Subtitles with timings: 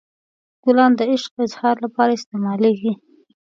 [0.63, 2.93] ګلان د عشق اظهار لپاره استعمالیږي.